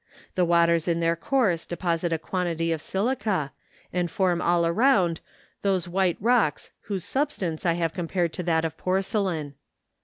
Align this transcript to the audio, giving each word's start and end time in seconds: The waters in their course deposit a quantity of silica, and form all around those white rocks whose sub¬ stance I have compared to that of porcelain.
The 0.33 0.45
waters 0.45 0.87
in 0.87 0.99
their 0.99 1.15
course 1.15 1.67
deposit 1.67 2.11
a 2.11 2.17
quantity 2.17 2.71
of 2.71 2.81
silica, 2.81 3.51
and 3.93 4.09
form 4.09 4.41
all 4.41 4.65
around 4.65 5.19
those 5.61 5.87
white 5.87 6.17
rocks 6.19 6.71
whose 6.85 7.05
sub¬ 7.05 7.31
stance 7.31 7.67
I 7.67 7.73
have 7.73 7.93
compared 7.93 8.33
to 8.33 8.41
that 8.41 8.65
of 8.65 8.77
porcelain. 8.77 9.53